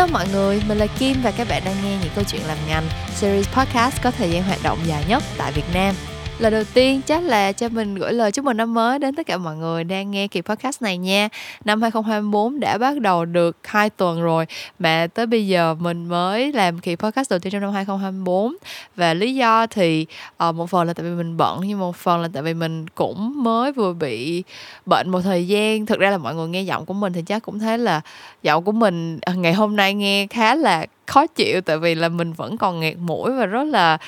[0.00, 2.58] Hello mọi người, mình là Kim và các bạn đang nghe những câu chuyện làm
[2.68, 5.94] ngành series podcast có thời gian hoạt động dài nhất tại Việt Nam.
[6.40, 9.26] Lời đầu tiên chắc là cho mình gửi lời chúc mừng năm mới đến tất
[9.26, 11.28] cả mọi người đang nghe kỳ podcast này nha.
[11.64, 14.46] Năm 2024 đã bắt đầu được 2 tuần rồi
[14.78, 18.56] mà tới bây giờ mình mới làm kỳ podcast đầu tiên trong năm 2024
[18.96, 20.06] và lý do thì
[20.48, 22.88] uh, một phần là tại vì mình bận nhưng một phần là tại vì mình
[22.88, 24.42] cũng mới vừa bị
[24.86, 25.86] bệnh một thời gian.
[25.86, 28.00] Thực ra là mọi người nghe giọng của mình thì chắc cũng thấy là
[28.42, 32.08] giọng của mình ờ, ngày hôm nay nghe khá là khó chịu, tại vì là
[32.08, 33.98] mình vẫn còn nghẹt mũi và rất là,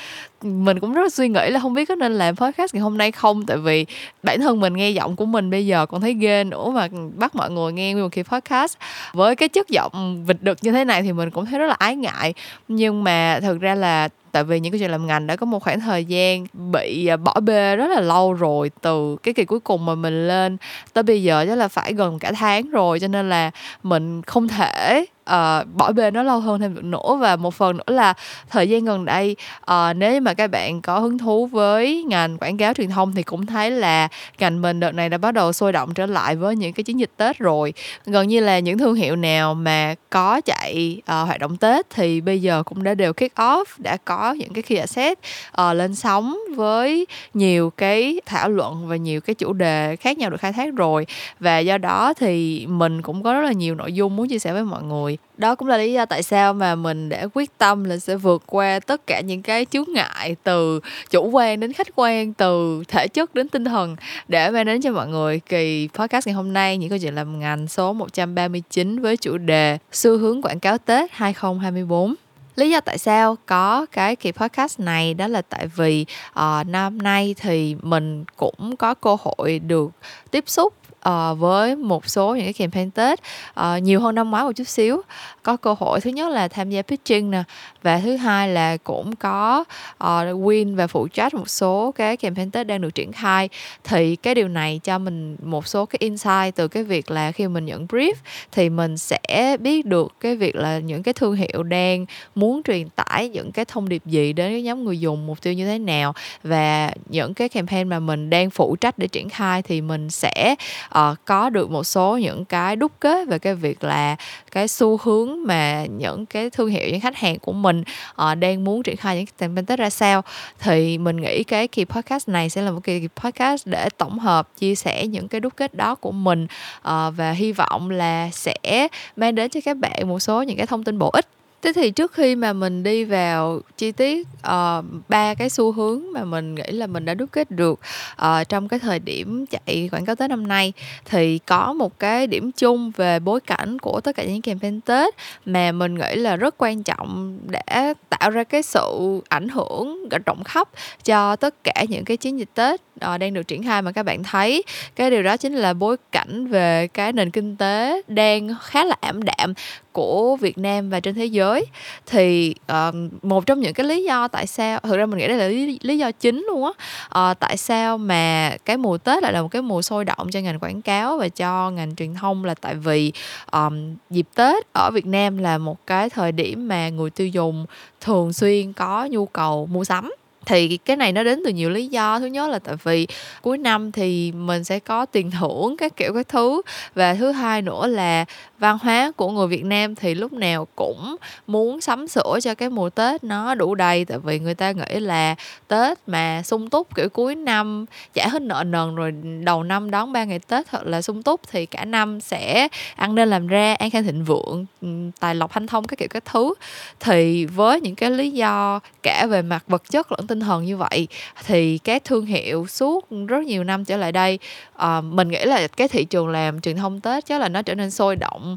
[0.43, 2.99] mình cũng rất là suy nghĩ là không biết có nên làm podcast ngày hôm
[2.99, 3.47] nay không?
[3.47, 3.87] Tại vì
[4.23, 7.35] bản thân mình nghe giọng của mình bây giờ còn thấy ghê nữa mà bắt
[7.35, 8.77] mọi người nghe một kỳ podcast.
[9.13, 11.75] Với cái chất giọng vịt đực như thế này thì mình cũng thấy rất là
[11.79, 12.35] ái ngại.
[12.69, 15.63] Nhưng mà thực ra là tại vì những cái chuyện làm ngành đã có một
[15.63, 19.61] khoảng thời gian bị à, bỏ bê rất là lâu rồi từ cái kỳ cuối
[19.61, 20.57] cùng mà mình lên
[20.93, 23.51] tới bây giờ chắc là phải gần cả tháng rồi, cho nên là
[23.83, 27.19] mình không thể uh, bỏ bê nó lâu hơn thêm được nữa.
[27.21, 28.15] Và một phần nữa là
[28.51, 29.37] thời gian gần đây
[29.71, 33.23] uh, nếu mà các bạn có hứng thú với ngành quảng cáo truyền thông thì
[33.23, 36.57] cũng thấy là ngành mình đợt này đã bắt đầu sôi động trở lại với
[36.57, 37.73] những cái chiến dịch tết rồi.
[38.07, 42.21] Gần như là những thương hiệu nào mà có chạy uh, hoạt động tết thì
[42.21, 45.19] bây giờ cũng đã đều kick off đã có những cái khi asset
[45.61, 50.31] uh, lên sóng với nhiều cái thảo luận và nhiều cái chủ đề khác nhau
[50.31, 51.07] được khai thác rồi.
[51.41, 54.53] Và do đó thì mình cũng có rất là nhiều nội dung muốn chia sẻ
[54.53, 55.19] với mọi người rồi.
[55.39, 58.43] Đó cũng là lý do tại sao mà mình đã quyết tâm là sẽ vượt
[58.47, 63.09] qua tất cả những cái chướng ngại từ chủ quan đến khách quan từ thể
[63.09, 63.97] chất đến tinh thần
[64.29, 65.41] để mang đến cho mọi người.
[65.41, 69.79] Kỳ podcast ngày hôm nay những câu chuyện làm ngành số 139 với chủ đề
[69.93, 72.15] xu hướng quảng cáo Tết 2024
[72.57, 76.99] lý do tại sao có cái kỳ podcast này đó là tại vì uh, năm
[77.03, 79.91] nay thì mình cũng có cơ hội được
[80.31, 80.75] tiếp xúc
[81.09, 83.21] uh, với một số những cái campaign Tết.
[83.61, 85.03] Uh, nhiều hơn năm ngoái một chút xíu.
[85.43, 87.43] Có cơ hội thứ nhất là tham gia pitching nè.
[87.83, 92.51] Và thứ hai là cũng có uh, win và phụ trách một số cái campaign
[92.51, 93.49] Tết đang được triển khai.
[93.85, 97.49] Thì cái điều này cho mình một số cái insight từ cái việc là khi
[97.49, 98.15] mình nhận brief
[98.53, 102.89] thì mình sẽ biết được cái việc là những cái thương hiệu đang muốn truyền
[102.89, 105.79] tải những cái thông điệp gì đến cái nhóm người dùng mục tiêu như thế
[105.79, 106.15] nào.
[106.43, 110.55] Và những cái campaign mà mình đang phụ trách để triển khai thì mình sẽ
[110.99, 114.17] uh, có được một số những cái đúc kết về cái việc là
[114.51, 117.83] cái xu hướng mà những cái thương hiệu những khách hàng của mình
[118.23, 120.23] uh, đang muốn triển khai những campaign tết ra sao.
[120.59, 124.49] Thì mình nghĩ cái kỳ podcast này sẽ là một kỳ podcast để tổng hợp
[124.59, 126.45] chia sẻ những cái đúc kết đó của mình
[126.79, 126.85] uh,
[127.17, 130.85] và hy vọng là sẽ mang đến cho các bạn một số những cái thông
[130.85, 131.27] tin bổ ích
[131.63, 136.13] thế thì trước khi mà mình đi vào chi tiết uh, ba cái xu hướng
[136.13, 137.81] mà mình nghĩ là mình đã đúc kết được
[138.23, 140.73] uh, trong cái thời điểm chạy quảng cáo tết năm nay
[141.05, 145.15] thì có một cái điểm chung về bối cảnh của tất cả những campaign tết
[145.47, 150.45] mà mình nghĩ là rất quan trọng để tạo ra cái sự ảnh hưởng rộng
[150.45, 150.69] khắp
[151.05, 152.81] cho tất cả những cái chiến dịch tết
[153.15, 154.63] uh, đang được triển khai mà các bạn thấy.
[154.97, 158.97] Cái điều đó chính là bối cảnh về cái nền kinh tế đang khá là
[159.01, 159.55] ảm đạm
[159.93, 161.67] của Việt Nam và trên thế giới.
[162.07, 165.37] Thì uh, một trong những cái lý do tại sao thực ra mình nghĩ đây
[165.37, 169.33] là lý, lý do chính luôn á uh, tại sao mà cái mùa Tết lại
[169.33, 172.45] là một cái mùa sôi động cho ngành quảng cáo và cho ngành truyền thông
[172.45, 173.13] là tại vì
[173.53, 177.67] um, dịp Tết ở Việt Nam là một cái thời điểm mà người tiêu dùng
[178.01, 180.13] thường xuyên có nhu cầu mua sắm
[180.47, 182.19] thì cái này nó đến từ nhiều lý do.
[182.19, 183.07] Thứ nhất là tại vì
[183.43, 186.63] cuối năm thì mình sẽ có tiền thưởng các kiểu các thứ.
[186.95, 188.25] Và thứ hai nữa là
[188.63, 192.71] văn hóa của người Việt Nam thì lúc nào cũng muốn sắm sửa cho cái
[192.71, 194.05] mùa Tết nó đủ đầy.
[194.05, 195.35] Tại vì người ta nghĩ là
[195.69, 199.13] Tết mà sung túc kiểu cuối năm trả hết nợ nần rồi
[199.45, 203.15] đầu năm đón ba ngày Tết thật là sung túc thì cả năm sẽ ăn
[203.15, 204.89] nên làm ra an khang thịnh vượng ừ,
[205.21, 206.55] tài lộc hanh thông các kiểu các thứ.
[207.01, 210.77] Thì với những cái lý do cả về mặt vật chất lẫn tinh thần như
[210.77, 211.09] vậy
[211.47, 214.39] thì các thương hiệu suốt rất nhiều năm trở lại đây
[214.75, 217.75] uh, mình nghĩ là cái thị trường làm truyền thông tết chắc là nó trở
[217.75, 218.52] nên sôi động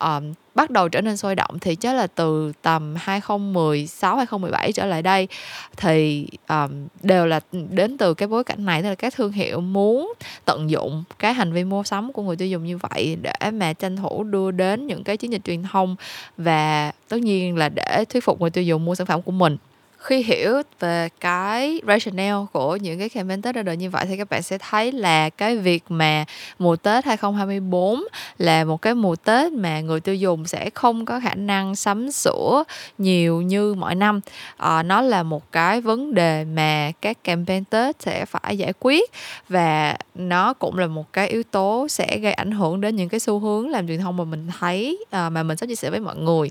[0.00, 4.86] um, bắt đầu trở nên sôi động thì chắc là từ tầm 2016 2017 trở
[4.86, 5.28] lại đây
[5.76, 9.60] thì um, đều là đến từ cái bối cảnh này tức là các thương hiệu
[9.60, 10.12] muốn
[10.44, 13.72] tận dụng cái hành vi mua sắm của người tiêu dùng như vậy để mà
[13.72, 15.96] tranh thủ đưa đến những cái chiến dịch truyền thông
[16.36, 19.56] và tất nhiên là để thuyết phục người tiêu dùng mua sản phẩm của mình
[20.00, 24.16] khi hiểu về cái rationale của những cái campaign Tết ra đời như vậy thì
[24.16, 26.24] các bạn sẽ thấy là cái việc mà
[26.58, 28.04] mùa Tết 2024
[28.38, 32.10] là một cái mùa Tết mà người tiêu dùng sẽ không có khả năng sắm
[32.10, 32.64] sửa
[32.98, 34.20] nhiều như mọi năm.
[34.56, 39.10] À, nó là một cái vấn đề mà các campaign Tết sẽ phải giải quyết
[39.48, 43.20] và nó cũng là một cái yếu tố sẽ gây ảnh hưởng đến những cái
[43.20, 46.00] xu hướng làm truyền thông mà mình thấy à, mà mình sắp chia sẻ với
[46.00, 46.50] mọi người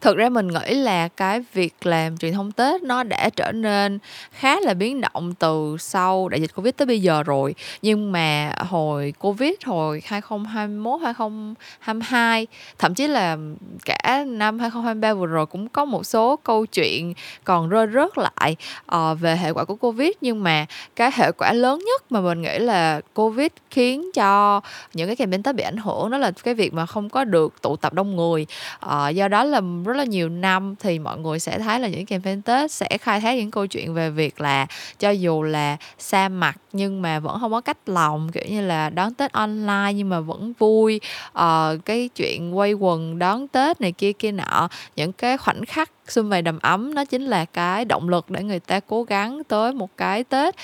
[0.00, 3.98] thực ra mình nghĩ là cái việc làm truyền thông tết nó đã trở nên
[4.32, 7.54] khá là biến động từ sau đại dịch covid tới bây giờ rồi.
[7.82, 12.46] Nhưng mà hồi covid hồi 2021 2022
[12.78, 13.36] thậm chí là
[13.84, 17.14] cả năm 2023 vừa rồi cũng có một số câu chuyện
[17.44, 18.56] còn rơi rớt lại
[18.94, 20.10] uh, về hệ quả của covid.
[20.20, 20.66] Nhưng mà
[20.96, 24.60] cái hệ quả lớn nhất mà mình nghĩ là covid khiến cho
[24.94, 27.62] những cái campaign tết bị ảnh hưởng đó là cái việc mà không có được
[27.62, 28.46] tụ tập đông người.
[28.86, 29.60] Uh, do đó là
[29.90, 33.20] rất là nhiều năm thì mọi người sẽ thấy là những campaign Tết sẽ khai
[33.20, 34.66] thác những câu chuyện về việc là
[34.98, 38.90] cho dù là xa mặt nhưng mà vẫn không có cách lòng kiểu như là
[38.90, 41.00] đón Tết online nhưng mà vẫn vui.
[41.28, 45.90] Uh, cái chuyện quay quần đón Tết này kia kia nọ những cái khoảnh khắc
[46.10, 49.42] xung vầy đầm ấm nó chính là cái động lực để người ta cố gắng
[49.48, 50.54] tới một cái tết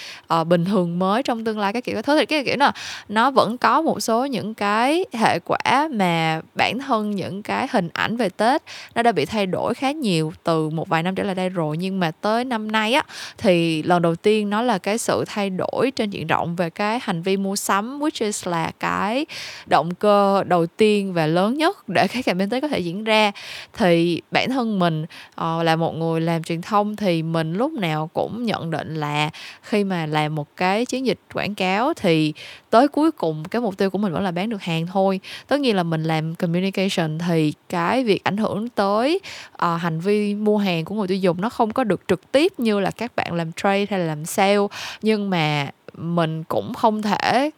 [0.41, 2.03] uh, bình thường mới trong tương lai cái kiểu.
[2.03, 2.73] Thứ thì cái kiểu là
[3.09, 7.89] nó vẫn có một số những cái hệ quả mà bản thân những cái hình
[7.93, 8.63] ảnh về tết
[8.95, 11.77] nó đã bị thay đổi khá nhiều từ một vài năm trở lại đây rồi.
[11.77, 13.03] Nhưng mà tới năm nay á
[13.39, 16.99] thì lần đầu tiên nó là cái sự thay đổi trên diện rộng về cái
[17.03, 19.27] hành vi mua sắm which is là cái
[19.67, 23.33] động cơ đầu tiên và lớn nhất để cái campaign tết có thể diễn ra.
[23.73, 25.07] Thì bản thân mình
[25.41, 29.31] uh, là một người làm truyền thông thì mình lúc nào cũng nhận định là
[29.63, 32.33] khi mà làm một cái chiến dịch quảng cáo thì
[32.71, 35.21] tới cuối cùng cái mục tiêu của mình vẫn là bán được hàng thôi.
[35.49, 39.21] Tất nhiên là mình làm communication thì cái việc ảnh hưởng tới
[39.53, 42.53] uh, hành vi mua hàng của người tiêu dùng nó không có được trực tiếp
[42.59, 44.67] như là các bạn làm trade hay là làm sale.
[45.03, 47.51] Nhưng mà mình cũng không thể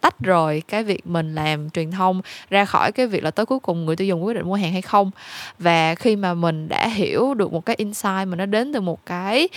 [0.00, 2.20] tách rời cái việc mình làm truyền thông
[2.50, 4.72] ra khỏi cái việc là tới cuối cùng người tiêu dùng quyết định mua hàng
[4.72, 5.10] hay không.
[5.58, 9.06] Và khi mà mình đã hiểu được một cái insight mà nó đến từ một
[9.06, 9.48] cái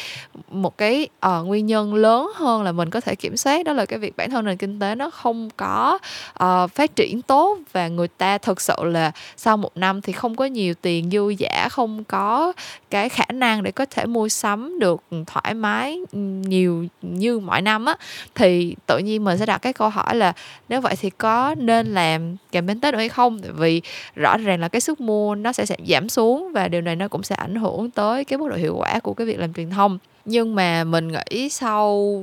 [0.51, 3.85] một cái uh, nguyên nhân lớn hơn là mình có thể kiểm soát đó là
[3.85, 5.99] cái việc bản thân nền kinh tế nó không có
[6.43, 10.35] uh, phát triển tốt và người ta thực sự là sau một năm thì không
[10.35, 12.53] có nhiều tiền dư giả không có
[12.89, 17.85] cái khả năng để có thể mua sắm được thoải mái nhiều như mọi năm
[17.85, 17.95] á
[18.35, 20.33] thì tự nhiên mình sẽ đặt cái câu hỏi là
[20.69, 23.39] nếu vậy thì có nên làm campaign tết nữa hay không?
[23.39, 23.81] Tại vì
[24.15, 27.23] rõ ràng là cái sức mua nó sẽ giảm xuống và điều này nó cũng
[27.23, 29.97] sẽ ảnh hưởng tới cái mức độ hiệu quả của cái việc làm truyền thông
[30.25, 32.13] nhưng mà mình nghĩ sau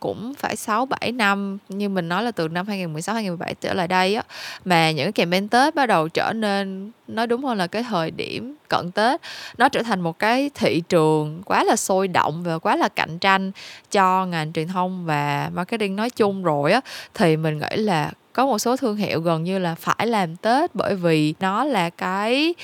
[0.00, 3.88] cũng phải 6 7 năm, như mình nói là từ năm 2016 2017 trở lại
[3.88, 4.22] đây á,
[4.64, 8.10] mà những cái campaign Tết bắt đầu trở nên, nói đúng hơn là cái thời
[8.10, 9.20] điểm cận Tết,
[9.58, 13.18] nó trở thành một cái thị trường quá là sôi động và quá là cạnh
[13.18, 13.52] tranh
[13.90, 16.80] cho ngành truyền thông và marketing nói chung rồi á,
[17.14, 20.74] thì mình nghĩ là có một số thương hiệu gần như là phải làm tết
[20.74, 22.54] bởi vì nó là cái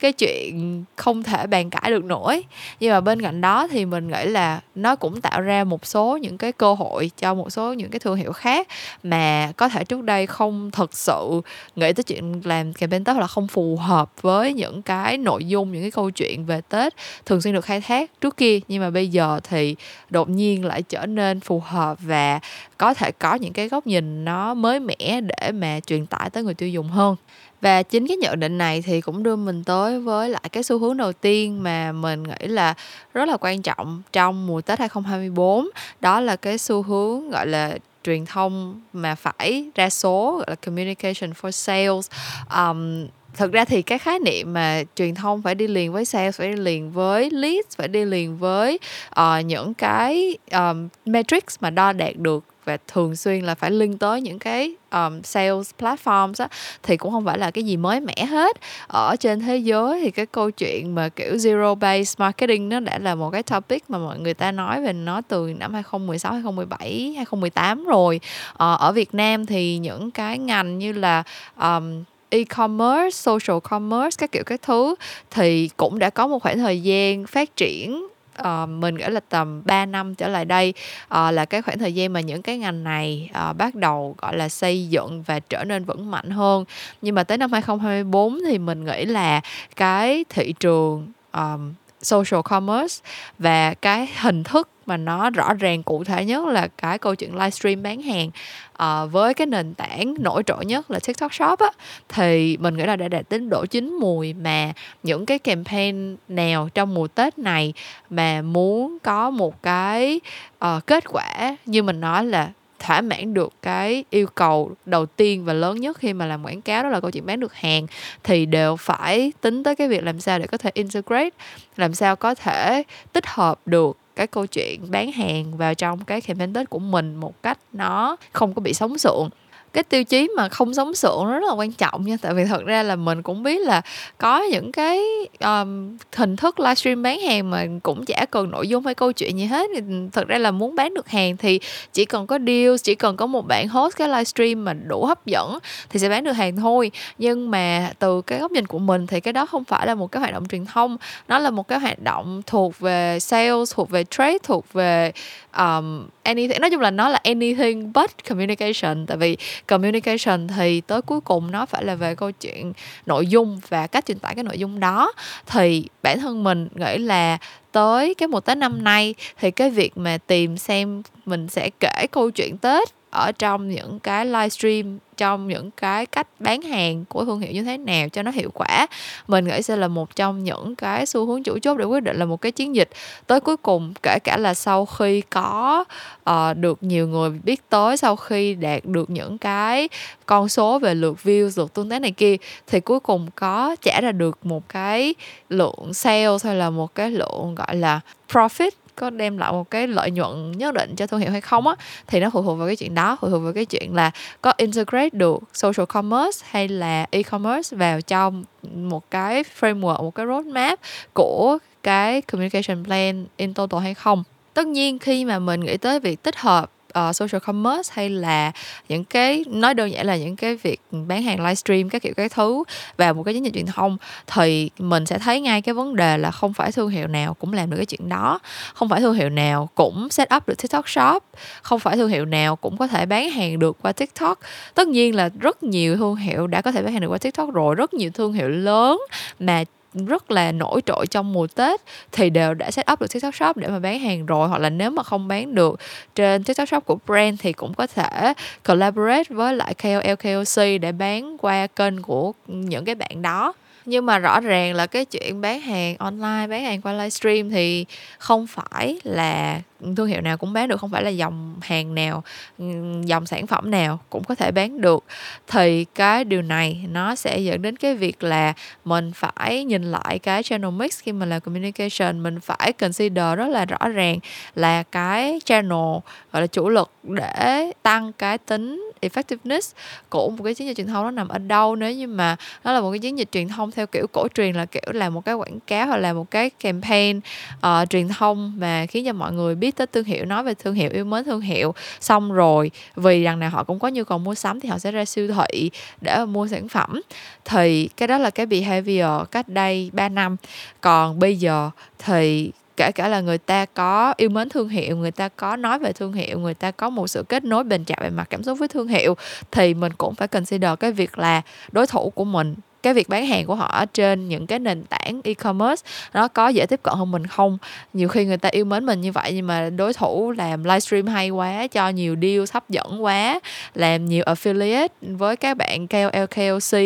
[0.00, 2.42] cái chuyện không thể bàn cãi được nổi.
[2.80, 6.16] Nhưng mà bên cạnh đó thì mình nghĩ là nó cũng tạo ra một số
[6.16, 8.68] những cái cơ hội cho một số những cái thương hiệu khác
[9.02, 11.40] mà có thể trước đây không thực sự
[11.76, 15.72] nghĩ tới chuyện làm campaign tết là không phù hợp với những cái nội dung,
[15.72, 16.94] những cái câu chuyện về tết
[17.26, 18.58] thường xuyên được khai thác trước kia.
[18.68, 19.76] Nhưng mà bây giờ thì
[20.10, 22.40] đột nhiên lại trở nên phù hợp và
[22.82, 26.42] có thể có những cái góc nhìn nó mới mẻ để mà truyền tải tới
[26.42, 27.16] người tiêu dùng hơn.
[27.60, 30.78] Và chính cái nhận định này thì cũng đưa mình tới với lại cái xu
[30.78, 32.74] hướng đầu tiên mà mình nghĩ là
[33.14, 35.68] rất là quan trọng trong mùa Tết 2024
[36.00, 40.54] đó là cái xu hướng gọi là truyền thông mà phải ra số gọi là
[40.54, 42.10] communication for sales.
[42.56, 46.38] Um, thực ra thì cái khái niệm mà truyền thông phải đi liền với sales
[46.38, 48.78] phải đi liền với leads phải đi liền với
[49.20, 54.00] uh, những cái um, metrics mà đo đạt được và thường xuyên là phải link
[54.00, 56.48] tới những cái um, sales platforms á
[56.82, 58.56] thì cũng không phải là cái gì mới mẻ hết.
[58.86, 62.98] Ở trên thế giới thì cái câu chuyện mà kiểu zero based marketing nó đã
[62.98, 67.14] là một cái topic mà mọi người ta nói về nó từ năm 2016 2017
[67.16, 68.20] 2018 rồi.
[68.52, 71.22] Ờ, ở Việt Nam thì những cái ngành như là
[71.60, 74.94] um, e-commerce, social commerce các kiểu các thứ
[75.30, 78.06] thì cũng đã có một khoảng thời gian phát triển
[78.48, 81.94] uh, mình nghĩ là tầm 3 năm trở lại đây uh, là cái khoảng thời
[81.94, 85.64] gian mà những cái ngành này uh, bắt đầu gọi là xây dựng và trở
[85.64, 86.64] nên vững mạnh hơn.
[87.02, 89.40] Nhưng mà tới năm 2024 thì mình nghĩ là
[89.76, 91.72] cái thị trường um,
[92.02, 93.04] social commerce
[93.38, 97.34] và cái hình thức mà nó rõ ràng cụ thể nhất là cái câu chuyện
[97.34, 98.30] livestream bán hàng
[98.72, 101.70] à, với cái nền tảng nổi trội nhất là TikTok Shop á
[102.08, 106.68] thì mình nghĩ là đã đạt đến độ chín mùi mà những cái campaign nào
[106.74, 107.72] trong mùa Tết này
[108.10, 110.20] mà muốn có một cái
[110.64, 112.50] uh, kết quả như mình nói là
[112.82, 116.62] thỏa mãn được cái yêu cầu đầu tiên và lớn nhất khi mà làm quảng
[116.62, 117.86] cáo, đó là câu chuyện bán được hàng,
[118.24, 121.30] thì đều phải tính tới cái việc làm sao để có thể integrate,
[121.76, 126.20] làm sao có thể tích hợp được cái câu chuyện bán hàng vào trong cái
[126.20, 129.28] campaign tết của mình một cách nó không có bị sống sượng
[129.72, 132.16] cái tiêu chí mà không sống sượng nó rất là quan trọng nha.
[132.22, 133.82] Tại vì thật ra là mình cũng biết là
[134.18, 135.00] có những cái
[135.40, 139.38] um, hình thức livestream bán hàng mà cũng chả cần nội dung hay câu chuyện
[139.38, 139.70] gì hết.
[139.74, 141.60] Thì thật ra là muốn bán được hàng thì
[141.92, 145.26] chỉ cần có deal chỉ cần có một bạn host cái livestream mà đủ hấp
[145.26, 145.58] dẫn
[145.90, 146.90] thì sẽ bán được hàng thôi.
[147.18, 150.12] Nhưng mà từ cái góc nhìn của mình thì cái đó không phải là một
[150.12, 150.96] cái hoạt động truyền thông.
[151.28, 155.12] Nó là một cái hoạt động thuộc về sales thuộc về trade thuộc về
[155.58, 156.60] um, anything.
[156.60, 159.06] Nói chung là nó là anything but communication.
[159.06, 162.72] Tại vì communication thì tới cuối cùng nó phải là về câu chuyện
[163.06, 165.12] nội dung và cách truyền tải cái nội dung đó.
[165.46, 167.38] Thì bản thân mình nghĩ là
[167.72, 172.06] tới cái một tết năm nay thì cái việc mà tìm xem mình sẽ kể
[172.10, 177.24] câu chuyện tết ở trong những cái livestream trong những cái cách bán hàng của
[177.24, 178.86] thương hiệu như thế nào cho nó hiệu quả.
[179.28, 182.16] Mình nghĩ sẽ là một trong những cái xu hướng chủ chốt để quyết định
[182.16, 182.88] là một cái chiến dịch
[183.26, 185.84] tới cuối cùng kể cả là sau khi có
[186.30, 189.88] uh, được nhiều người biết tới sau khi đạt được những cái
[190.26, 192.36] con số về lượt view lượt tương tác này kia
[192.66, 195.14] thì cuối cùng có trả ra được một cái
[195.48, 198.00] lượng sales hay là một cái lượng gọi là
[198.32, 201.66] profit có đem lại một cái lợi nhuận nhất định cho thương hiệu hay không
[201.66, 201.74] á,
[202.06, 204.52] thì nó phụ thuộc vào cái chuyện đó, phụ thuộc vào cái chuyện là có
[204.56, 208.44] integrate được social commerce hay là e-commerce vào trong
[208.74, 210.80] một cái framework, một cái roadmap
[211.12, 214.24] của cái communication plan in total hay không.
[214.54, 218.52] Tất nhiên khi mà mình nghĩ tới việc tích hợp uh, social commerce hay là
[218.88, 222.28] những cái nói đơn giản là những cái việc bán hàng livestream các kiểu cái
[222.28, 222.64] thứ
[222.96, 223.96] và một cái chiến dịch truyền thông
[224.26, 227.52] thì mình sẽ thấy ngay cái vấn đề là không phải thương hiệu nào cũng
[227.52, 228.38] làm được cái chuyện đó.
[228.74, 231.24] Không phải thương hiệu nào cũng set up được tiktok shop
[231.62, 234.38] không phải thương hiệu nào cũng có thể bán hàng được qua tiktok.
[234.74, 237.52] Tất nhiên là rất nhiều thương hiệu đã có thể bán hàng được qua tiktok
[237.52, 239.00] rồi rất nhiều thương hiệu lớn
[239.38, 241.80] mà rất là nổi trội trong mùa Tết
[242.12, 244.48] thì đều đã set up được TikTok Shop để mà bán hàng rồi.
[244.48, 245.80] Hoặc là nếu mà không bán được
[246.14, 248.34] trên TikTok Shop của brand thì cũng có thể
[248.64, 253.52] collaborate với lại KOL KOC để bán qua kênh của những cái bạn đó
[253.86, 257.84] nhưng mà rõ ràng là cái chuyện bán hàng online, bán hàng qua livestream thì
[258.18, 259.60] không phải là
[259.96, 262.22] thương hiệu nào cũng bán được, không phải là dòng hàng nào
[262.58, 262.64] ừ,
[263.04, 265.04] dòng sản phẩm nào cũng có thể bán được.
[265.46, 268.52] Thì cái điều này nó sẽ dẫn đến cái việc là
[268.84, 272.22] mình phải nhìn lại cái channel mix khi mà làm communication.
[272.22, 274.18] Mình phải consider rất là rõ ràng
[274.54, 275.98] là cái channel,
[276.32, 279.72] gọi là, chủ lực để tăng cái tính effectiveness
[280.08, 282.72] của một cái chiến dịch truyền thông nó nằm ở đâu nếu như mà nó
[282.72, 285.24] là một cái chiến dịch truyền thông theo kiểu cổ truyền là kiểu là một
[285.24, 287.20] cái quảng cáo hoặc là một cái campaign
[287.56, 290.74] uh, truyền thông mà khiến cho mọi người biết tới thương hiệu nói về thương
[290.74, 291.74] hiệu yêu mến thương hiệu.
[292.00, 294.90] Xong rồi vì rằng nào họ cũng có nhu cầu mua sắm thì họ sẽ
[294.90, 297.00] ra siêu thị để mà mua sản phẩm.
[297.44, 300.36] Thì cái đó là cái behavior cách đây 3 năm.
[300.80, 305.10] Còn bây giờ thì kể cả là người ta có yêu mến thương hiệu, người
[305.10, 307.96] ta có nói về thương hiệu, người ta có một sự kết nối bền chặt
[308.00, 309.16] về mặt cảm xúc với thương hiệu,
[309.50, 313.26] thì mình cũng phải consider cái việc là đối thủ của mình cái việc bán
[313.26, 317.10] hàng của họ trên những cái nền tảng e-commerce, nó có dễ tiếp cận hơn
[317.10, 317.58] mình không?
[317.92, 321.06] Nhiều khi người ta yêu mến mình như vậy nhưng mà đối thủ làm livestream
[321.06, 323.40] hay quá, cho nhiều deal hấp dẫn quá,
[323.74, 326.78] làm nhiều affiliate với các bạn KOL KOC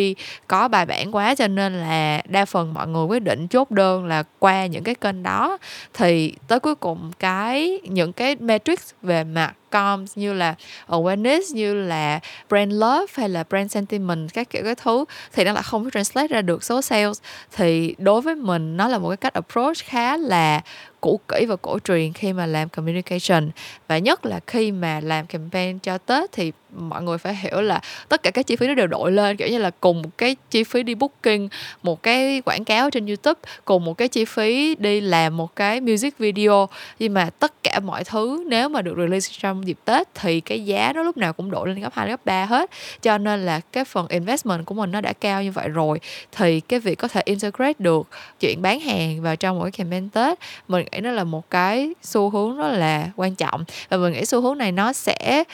[0.46, 4.04] có bài bản quá cho nên là đa phần mọi người quyết định chốt đơn
[4.06, 5.58] là qua những cái kênh đó.
[5.94, 10.54] Thì tới cuối cùng cái, những cái metrics về mặt com như là
[10.88, 15.52] awareness, như là brand love hay là brand sentiment, các kiểu cái thứ, thì nó
[15.52, 17.20] lại không có translate ra được số sales.
[17.56, 20.60] Thì đối với mình, nó là một cái cách approach khá là
[21.00, 23.50] cũ kỹ và cổ truyền khi mà làm communication.
[23.88, 27.80] Và nhất là khi mà làm campaign cho Tết thì mọi người phải hiểu là
[28.08, 30.36] tất cả các chi phí nó đều đội lên, kiểu như là cùng một cái
[30.50, 31.48] chi phí đi booking,
[31.82, 35.80] một cái quảng cáo trên YouTube, cùng một cái chi phí đi làm một cái
[35.80, 36.68] music video.
[36.98, 40.64] Nhưng mà tất cả mọi thứ nếu mà được release trong dịp Tết thì cái
[40.64, 42.70] giá nó lúc nào cũng đội lên gấp 2 gấp 3 hết.
[43.02, 46.00] Cho nên là cái phần investment của mình nó đã cao như vậy rồi,
[46.32, 48.08] thì cái việc có thể integrate được
[48.40, 51.92] chuyện bán hàng vào trong một cái campaign Tết, mình nghĩ nó là một cái
[52.02, 53.64] xu hướng rất là quan trọng.
[53.88, 55.44] Và mình nghĩ xu hướng này nó sẽ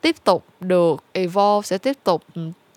[0.00, 2.22] tiếp tục được evolve sẽ tiếp tục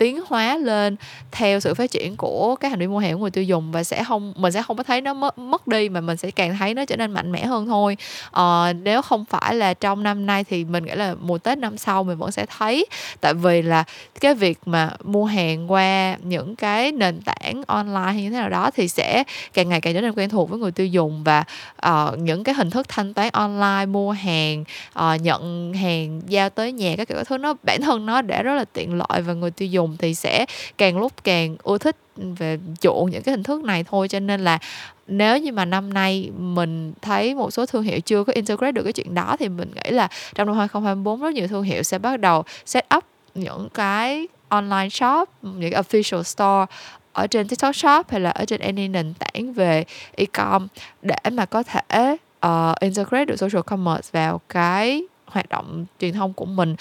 [0.04, 0.96] tiến hóa lên
[1.32, 3.84] theo sự phát triển của các hành vi mua hàng của người tiêu dùng và
[3.84, 6.58] sẽ không mình sẽ không có thấy nó mất mất đi mà mình sẽ càng
[6.60, 7.98] thấy nó trở nên mạnh mẽ hơn thôi.
[8.32, 11.78] Ờ, nếu không phải là trong năm nay thì mình nghĩ là mùa tết năm
[11.78, 12.86] sau mình vẫn sẽ thấy.
[13.22, 13.84] Tại vì là
[14.20, 18.50] cái việc mà mua hàng qua những cái nền tảng online hay như thế nào
[18.50, 21.44] đó thì sẽ càng ngày càng trở nên quen thuộc với người tiêu dùng và
[21.88, 24.64] uh, những cái hình thức thanh toán online mua hàng
[25.00, 28.54] uh, nhận hàng giao tới nhà các kiểu thứ nó bản thân nó đã rất
[28.56, 30.46] là tiện lợi và người tiêu dùng thì sẽ
[30.78, 34.08] càng lúc càng ưa thích về chuộng những cái hình thức này thôi.
[34.08, 34.60] Cho nên là
[35.08, 38.84] nếu như mà năm nay mình thấy một số thương hiệu chưa có integrate được
[38.84, 42.00] cái chuyện đó thì mình nghĩ là trong năm 2024 rất nhiều thương hiệu sẽ
[42.00, 43.04] bắt đầu set up
[43.36, 46.66] những cái online shop những cái official store
[47.14, 50.68] ở trên TikTok Shop hay là ở trên any nền tảng về e-com
[51.02, 56.34] để mà có thể uh, integrate được social commerce vào cái hoạt động truyền thông
[56.34, 56.76] của mình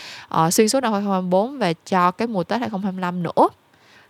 [0.47, 3.49] uh, xuyên suốt năm 2024 và cho cái mùa Tết 2025 nữa.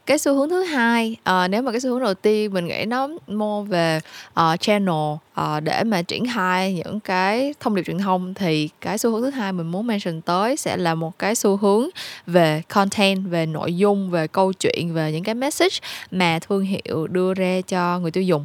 [0.06, 2.84] Cái xu hướng thứ hai uh, nếu mà cái xu hướng đầu tiên mình nghĩ
[2.84, 4.00] nó mua về
[4.40, 8.98] uh, channel Ờ, để mà triển khai những cái thông điệp truyền thông thì cái
[8.98, 11.88] xu hướng thứ hai mình muốn mention tới sẽ là một cái xu hướng
[12.26, 15.76] về content về nội dung về câu chuyện về những cái message
[16.10, 18.44] mà thương hiệu đưa ra cho người tiêu dùng.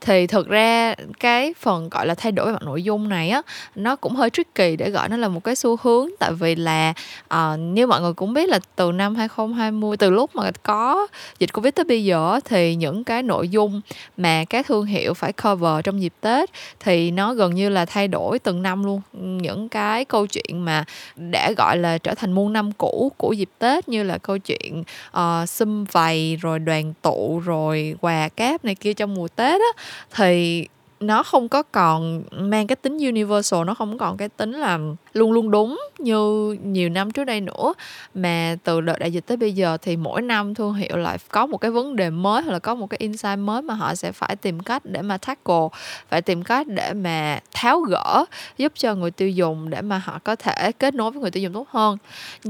[0.00, 3.42] Thì thực ra cái phần gọi là thay đổi mặt nội dung này á
[3.74, 6.08] nó cũng hơi tricky để gọi nó là một cái xu hướng.
[6.18, 6.94] Tại vì là
[7.34, 11.06] uh, như mọi người cũng biết là từ năm 2020 từ lúc mà có
[11.38, 13.80] dịch covid tới bây giờ thì những cái nội dung
[14.16, 18.08] mà các thương hiệu phải cover trong dịp tết thì nó gần như là thay
[18.08, 19.00] đổi từng năm luôn.
[19.12, 20.84] Những cái câu chuyện mà
[21.16, 24.84] đã gọi là trở thành muôn năm cũ của dịp tết như là câu chuyện
[25.10, 29.60] ờ, uh, xâm vầy rồi đoàn tụ rồi quà cáp này kia trong mùa tết
[29.60, 29.82] á
[30.14, 30.66] thì
[31.00, 34.78] nó không có còn mang cái tính universal, nó không còn cái tính là
[35.12, 37.74] luôn luôn đúng như nhiều năm trước đây nữa.
[38.14, 41.46] Mà từ đợt đại dịch tới bây giờ thì mỗi năm thương hiệu lại có
[41.46, 44.12] một cái vấn đề mới hoặc là có một cái insight mới mà họ sẽ
[44.12, 45.68] phải tìm cách để mà tackle,
[46.08, 48.24] phải tìm cách để mà tháo gỡ,
[48.58, 51.42] giúp cho người tiêu dùng để mà họ có thể kết nối với người tiêu
[51.42, 51.98] dùng tốt hơn.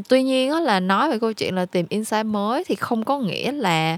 [0.09, 3.53] Tuy nhiên là nói về câu chuyện là tìm insight mới thì không có nghĩa
[3.53, 3.97] là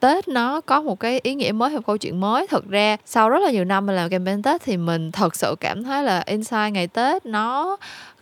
[0.00, 2.46] Tết nó có một cái ý nghĩa mới hay câu chuyện mới.
[2.46, 5.54] Thực ra sau rất là nhiều năm mình làm campaign Tết thì mình thật sự
[5.60, 7.76] cảm thấy là insight ngày Tết nó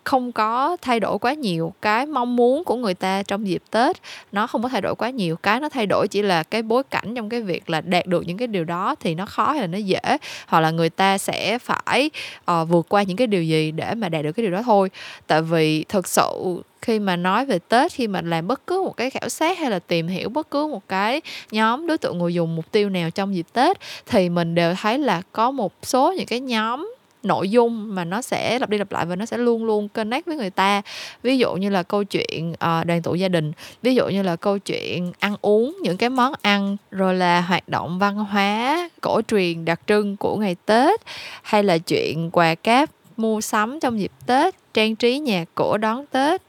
[0.09, 3.97] không có thay đổi quá nhiều cái mong muốn của người ta trong dịp tết.
[4.33, 6.83] Nó không có thay đổi quá nhiều cái nó thay đổi chỉ là cái bối
[6.83, 9.61] cảnh trong cái việc là đạt được những cái điều đó thì nó khó hay
[9.61, 10.01] là nó dễ
[10.47, 12.11] hoặc là người ta sẽ phải
[12.51, 14.91] uh, vượt qua những cái điều gì để mà đạt được cái điều đó thôi.
[15.27, 18.97] Tại vì thực sự khi mà nói về Tết khi mà làm bất cứ một
[18.97, 21.21] cái khảo sát hay là tìm hiểu bất cứ một cái
[21.51, 23.77] nhóm đối tượng người dùng mục tiêu nào trong dịp Tết
[24.07, 28.23] thì mình đều thấy là có một số những cái nhóm nội dung mà nó
[28.23, 30.83] sẽ lặp đi lặp lại và nó sẽ luôn luôn connect với người ta.
[31.23, 34.37] Ví dụ như là câu chuyện uh, đoàn tụ gia đình ví dụ như là
[34.37, 39.21] câu chuyện ăn uống những cái món ăn rồi là hoạt động văn hóa cổ
[39.29, 41.01] truyền đặc trưng của ngày tết
[41.43, 46.07] hay là chuyện quà cáp mua sắm trong dịp tết trang trí nhà cửa đón
[46.07, 46.43] tết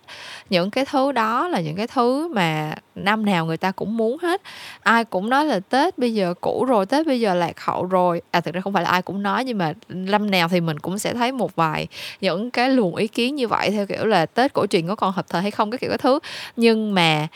[0.49, 4.17] những cái thứ đó là những cái thứ mà năm nào người ta cũng muốn
[4.21, 4.41] hết.
[4.79, 8.21] Ai cũng nói là tết bây giờ cũ rồi, tết bây giờ lạc hậu rồi.
[8.31, 10.79] À thực ra không phải là ai cũng nói, nhưng mà năm nào thì mình
[10.79, 11.87] cũng sẽ thấy một vài
[12.21, 15.13] những cái luồng ý kiến như vậy, theo kiểu là tết cổ truyền có còn
[15.13, 16.19] hợp thời hay không, cái kiểu cái thứ.
[16.55, 17.27] Nhưng mà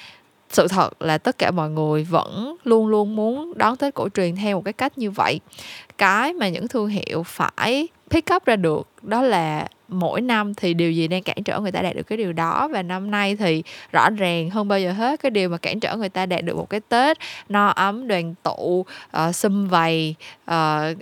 [0.49, 4.35] sự thật là tất cả mọi người vẫn luôn luôn muốn đón tết cổ truyền
[4.35, 5.39] theo một cái cách như vậy.
[5.97, 10.73] Cái mà những thương hiệu phải pick up ra được đó là mỗi năm thì
[10.73, 12.67] điều gì đang cản trở người ta đạt được cái điều đó.
[12.71, 15.97] Và năm nay thì rõ ràng hơn bao giờ hết cái điều mà cản trở
[15.97, 17.17] người ta đạt được một cái tết
[17.49, 18.85] no ấm đoàn tụ
[19.17, 20.47] uh, sum vầy uh,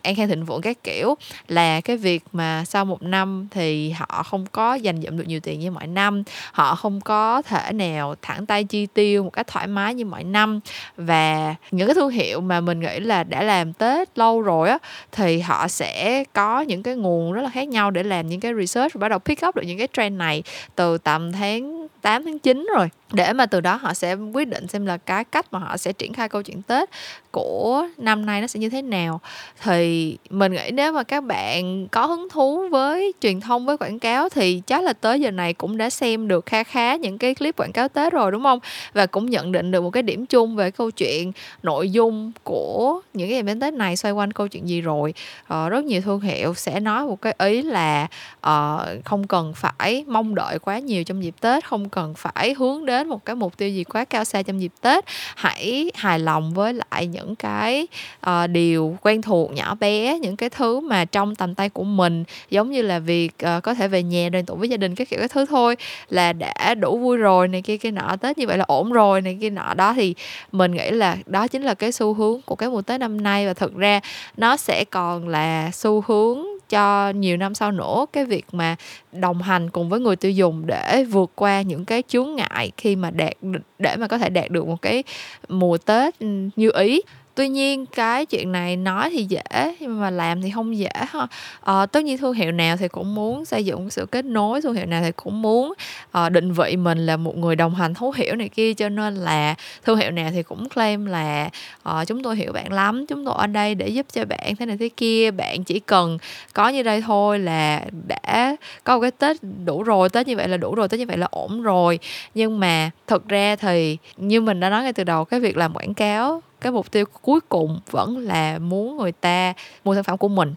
[0.04, 1.16] an khang thịnh vượng các kiểu
[1.48, 5.40] là cái việc mà sau một năm thì họ không có dành dụm được nhiều
[5.40, 6.24] tiền như mọi năm.
[6.52, 10.24] Họ không có thể nào thẳng tay chi tiêu một cách thoải mái như mọi
[10.24, 10.60] năm.
[10.98, 14.78] Và những cái thương hiệu mà mình nghĩ là đã làm tết lâu rồi á
[15.12, 18.54] thì họ sẽ có những cái nguồn rất là khác nhau để làm những cái
[18.54, 20.44] research và bắt đầu pick up được những cái trend này
[20.76, 24.67] từ tầm tháng 8 tháng 9 rồi để mà từ đó họ sẽ quyết định
[24.67, 26.89] xem là cái cách mà họ sẽ triển khai câu chuyện Tết
[27.32, 29.21] của năm nay nó sẽ như thế nào.
[29.63, 34.00] Thì mình nghĩ nếu mà các bạn có hứng thú với truyền thông với quảng
[34.00, 37.36] cáo thì chắc là tới giờ này cũng đã xem được kha khá những cái
[37.36, 38.60] clip quảng cáo Tết rồi đúng không?
[38.93, 41.32] Và cũng nhận định được một cái điểm chung về câu chuyện
[41.63, 45.13] nội dung của những cái event Tết này xoay quanh câu chuyện gì rồi.
[45.47, 50.06] Ờ, rất nhiều thương hiệu sẽ nói một cái ý là uh, không cần phải
[50.08, 53.58] mong đợi quá nhiều trong dịp Tết không cần phải hướng đến một cái mục
[53.58, 55.06] tiêu gì quá cao xa trong dịp Tết.
[55.36, 57.88] Hãy hài lòng với lại những cái
[58.28, 62.24] uh, điều quen thuộc nhỏ bé những cái thứ mà trong tầm tay của mình
[62.50, 65.10] giống như là việc uh, có thể về nhà đoàn tụ với gia đình các
[65.10, 65.76] kiểu cái thứ thôi
[66.10, 68.16] là đã đủ vui rồi này kia kia nọ.
[68.22, 69.74] Tết như vậy là ổn rồi này kia nọ.
[69.74, 70.16] Đó thì
[70.52, 73.48] mình nghĩ là đó chính là cái xu hướng của cái mùa Tết năm nay.
[73.48, 74.00] Và thực ra
[74.38, 78.76] nó sẽ còn là xu hướng cho nhiều năm sau nữa, cái việc mà
[79.12, 82.96] đồng hành cùng với người tiêu dùng để vượt qua những cái chướng ngại khi
[82.96, 83.34] mà đạt,
[83.80, 85.04] để mà có thể đạt được một cái
[85.48, 87.02] mùa Tết ừ, như ý
[87.36, 91.28] tuy nhiên cái chuyện này nói thì dễ nhưng mà làm thì không dễ ha.
[91.62, 94.74] Ờ, tất nhiên thương hiệu nào thì cũng muốn xây dựng sự kết nối thương
[94.74, 95.74] hiệu nào thì cũng muốn
[96.17, 99.15] uh, định vị mình là một người đồng hành thấu hiểu này kia cho nên
[99.15, 101.50] là thương hiệu nào thì cũng claim là
[101.89, 104.65] uh, chúng tôi hiểu bạn lắm chúng tôi ở đây để giúp cho bạn thế
[104.65, 106.17] này thế kia bạn chỉ cần
[106.54, 110.48] có như đây thôi là đã có một cái tết đủ rồi tết như vậy
[110.48, 112.00] là đủ rồi tết như vậy là ổn rồi.
[112.36, 115.74] Nhưng mà thực ra thì như mình đã nói ngay từ đầu cái việc làm
[115.74, 119.54] quảng cáo cái mục tiêu cuối cùng vẫn là muốn người ta
[119.86, 120.54] mua sản phẩm của mình.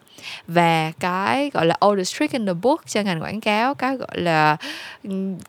[0.46, 4.20] Và cái, gọi là, oldest trick in the book cho ngành quảng cáo, cái, gọi
[4.20, 4.56] là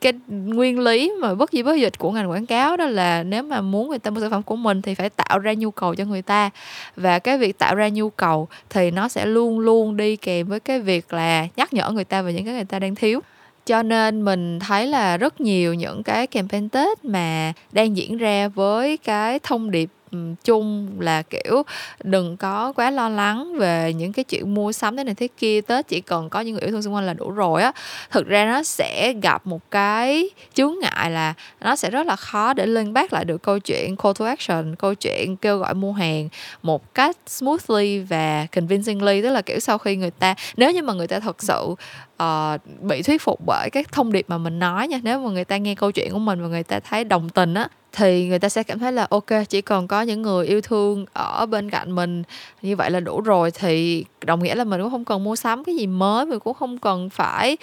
[0.01, 3.43] cái nguyên lý mà bất di bất dịch của ngành quảng cáo đó là nếu
[3.43, 5.95] mà muốn người ta mua sản phẩm của mình thì phải tạo ra nhu cầu
[5.95, 6.49] cho người ta.
[6.95, 10.59] Và cái việc tạo ra nhu cầu thì nó sẽ luôn luôn đi kèm với
[10.59, 13.19] cái việc là nhắc nhở người ta về những cái người ta đang thiếu.
[13.65, 18.47] Cho nên mình thấy là rất nhiều những cái campaign tết mà đang diễn ra
[18.47, 21.63] với cái thông điệp Ừ, chung là kiểu
[22.04, 25.62] đừng có quá lo lắng về những cái chuyện mua sắm thế này thế kia.
[25.62, 27.71] Tết chỉ cần có những người yêu thương xung quanh là đủ rồi á.
[28.12, 32.54] Thực ra nó sẽ gặp một cái chướng ngại là nó sẽ rất là khó
[32.54, 35.91] để liên bác lại được câu chuyện call to action câu chuyện kêu gọi mua
[35.91, 36.30] hàng
[36.62, 39.21] một cách smoothly và convincingly.
[39.21, 41.75] Tức là kiểu sau khi người ta nếu như mà người ta thật sự
[42.23, 45.45] uh, bị thuyết phục bởi cái thông điệp mà mình nói nha nếu mà người
[45.45, 48.39] ta nghe câu chuyện của mình và người ta thấy đồng tình á thì người
[48.39, 51.69] ta sẽ cảm thấy là ok chỉ còn có những người yêu thương ở bên
[51.69, 52.23] cạnh mình.
[52.62, 53.51] Như vậy là đủ rồi.
[53.51, 56.53] Thì đồng nghĩa là mình cũng không cần mua sắm cái gì mới mình cũng
[56.53, 57.58] không cần phải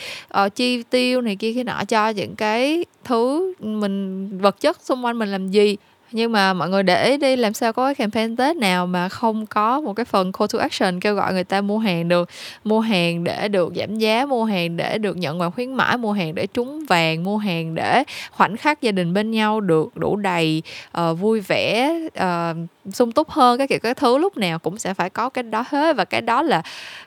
[0.45, 5.05] uh, chi tiêu này kia kia nọ cho những cái thứ mình vật chất xung
[5.05, 5.77] quanh mình làm gì
[6.13, 9.09] nhưng mà mọi người để ý đi làm sao có cái campaign tết nào mà
[9.09, 12.31] không có một cái phần call to action kêu gọi người ta mua hàng được
[12.65, 16.13] mua hàng để được giảm giá mua hàng để được nhận quà khuyến mãi mua
[16.13, 20.17] hàng để trúng vàng mua hàng để khoảnh khắc gia đình bên nhau được đủ
[20.17, 20.63] đầy
[20.99, 22.57] uh, vui vẻ uh,
[22.95, 24.19] sung túc hơn cái kiểu cái thứ.
[24.19, 26.63] Lúc nào cũng sẽ phải có cái đó hết và cái đó là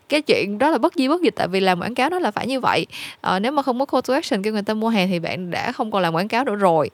[0.10, 1.34] cái chuyện đó là bất di bất dịch.
[1.36, 2.86] Tại vì làm quảng cáo nó là phải như vậy.
[3.28, 5.52] Uh, nếu mà không có call to action kêu người ta mua hàng thì bạn
[5.52, 6.90] đã không còn làm quảng cáo nữa rồi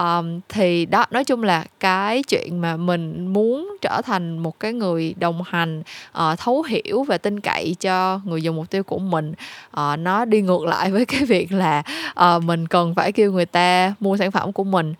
[0.00, 4.72] um, thì đó nói chung là cái chuyện mà mình muốn trở thành một cái
[4.72, 5.82] người đồng hành
[6.18, 9.32] uh, thấu hiểu và tin cậy cho người dùng mục tiêu của mình
[9.80, 11.82] uh, nó đi ngược lại với cái việc là
[12.20, 14.94] uh, mình cần phải kêu người ta mua sản phẩm của mình.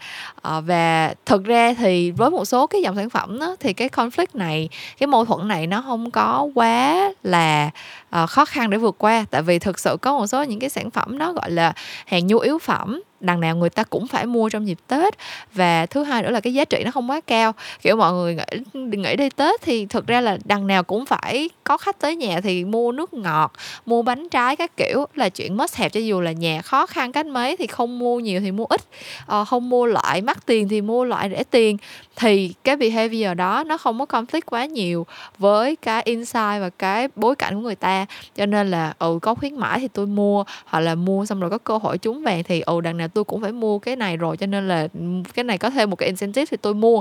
[0.48, 3.88] Uh, và thực ra thì với một số cái dòng sản phẩm đó, thì cái
[3.88, 7.70] conflict này cái mâu thuẫn này nó không có quá là
[8.22, 9.24] uh, khó khăn để vượt qua.
[9.30, 11.72] Tại vì thực sự có một số những cái sản phẩm nó gọi là
[12.06, 15.14] hàng nhu yếu phẩm đằng nào người ta cũng phải mua trong dịp tết.
[15.54, 17.52] Và thứ hai nữa là cái giá trị nó không quá cao.
[17.82, 21.50] Kiểu mọi người nghĩ nghĩ đi tết thì thực ra là đằng nào cũng phải
[21.64, 23.52] có khách tới nhà thì mua nước ngọt
[23.86, 25.88] mua bánh trái các kiểu là chuyện mất have.
[25.88, 28.80] Cho dù là nhà khó khăn cách mấy thì không mua nhiều thì mua ít.
[29.26, 31.76] Ờ, không mua loại mắc tiền thì mua loại rẻ tiền.
[32.16, 35.06] Thì cái behavior đó nó không có conflict quá nhiều
[35.38, 38.06] với cái insight và cái bối cảnh của người ta.
[38.36, 41.50] Cho nên là ừ có khuyến mãi thì tôi mua hoặc là mua xong rồi
[41.50, 44.16] có cơ hội trúng vàng thì ừ đằng nào tôi cũng phải mua cái này
[44.16, 44.88] rồi, cho nên là
[45.34, 47.00] cái này có thêm một cái incentive thì tôi mua.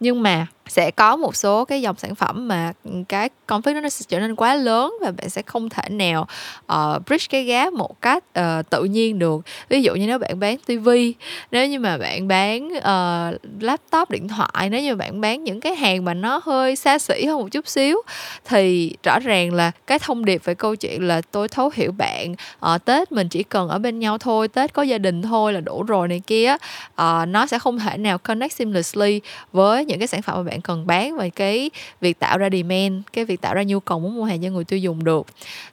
[0.00, 2.72] Nhưng mà sẽ có một số cái dòng sản phẩm mà
[3.08, 6.26] cái conflict nó sẽ trở nên quá lớn và bạn sẽ không thể nào
[6.72, 9.40] uh, bridge cái gap một cách uh, tự nhiên được.
[9.68, 11.14] Ví dụ như nếu bạn bán tivi
[11.50, 15.74] nếu như mà bạn bán uh, laptop điện thoại nếu như bạn bán những cái
[15.74, 18.02] hàng mà nó hơi xa xỉ hơn một chút xíu
[18.44, 22.34] thì rõ ràng là cái thông điệp về câu chuyện là tôi thấu hiểu bạn
[22.74, 25.60] uh, tết mình chỉ cần ở bên nhau thôi tết có gia đình thôi là
[25.60, 26.56] đủ rồi này kia
[27.02, 29.20] uh, nó sẽ không thể nào connect seamlessly
[29.52, 33.02] với những cái sản phẩm mà bạn cần bán và cái việc tạo ra demand,
[33.12, 35.26] cái việc tạo ra nhu cầu muốn mua hàng cho người tiêu dùng được.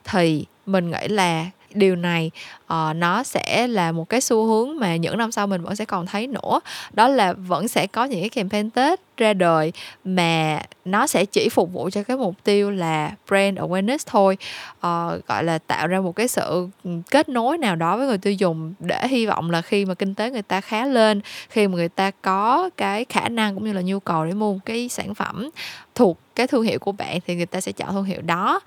[0.04, 2.30] Thì mình nghĩ là điều này
[2.72, 5.84] uh, nó sẽ là một cái xu hướng mà những năm sau mình vẫn sẽ
[5.84, 6.60] còn thấy nữa.
[6.92, 9.72] Đó là vẫn sẽ có những cái campaign tết ra đời
[10.04, 14.36] mà nó sẽ chỉ phục vụ cho cái mục tiêu là brand awareness thôi.
[14.74, 18.18] Uh, gọi là tạo ra một cái sự ừ, kết nối nào đó với người
[18.18, 21.68] tiêu dùng để hy vọng là khi mà kinh tế người ta khá lên khi
[21.68, 24.60] mà người ta có cái khả năng cũng như là nhu cầu để mua một
[24.64, 25.50] cái sản phẩm
[25.94, 28.60] thuộc cái thương hiệu của bạn thì người ta sẽ chọn thương hiệu đó.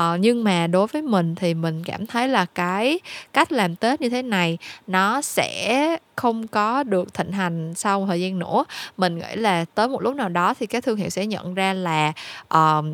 [0.00, 3.00] Uh, nhưng mà đối với mình thì mình cảm thấy là cái
[3.32, 8.00] cách cách làm tết như thế này nó sẽ không có được thịnh hành sau
[8.00, 8.64] một thời gian nữa.
[8.96, 11.72] Mình nghĩ là tới một lúc nào đó thì các thương hiệu sẽ nhận ra
[11.72, 12.12] là
[12.54, 12.84] uh,